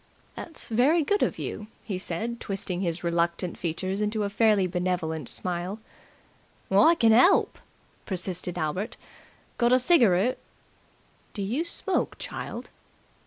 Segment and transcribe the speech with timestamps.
[0.33, 5.29] "That's very good of you," he said, twisting his reluctant features into a fairly benevolent
[5.29, 5.77] smile.
[6.71, 7.59] "I can 'elp!"
[8.07, 8.97] persisted Albert.
[9.59, 10.39] "Got a cigaroot?"
[11.35, 12.71] "Do you smoke, child?"